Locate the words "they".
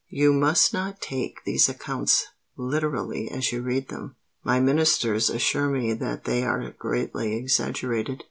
6.23-6.41